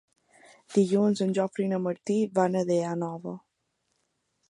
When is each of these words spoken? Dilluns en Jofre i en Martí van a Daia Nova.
Dilluns 0.77 1.21
en 1.27 1.35
Jofre 1.39 1.67
i 1.67 1.69
en 1.79 1.85
Martí 1.89 2.17
van 2.41 2.61
a 2.63 2.67
Daia 2.73 2.99
Nova. 3.07 3.39